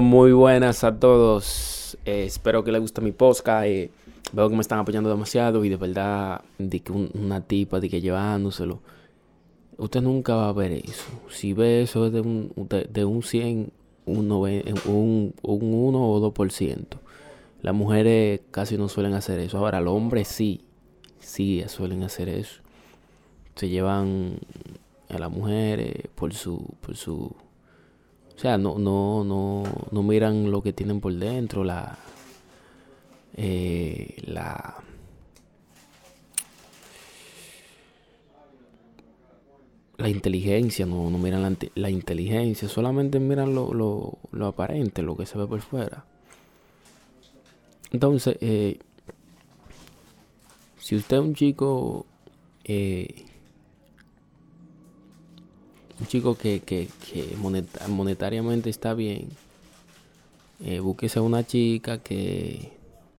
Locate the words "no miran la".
41.10-41.56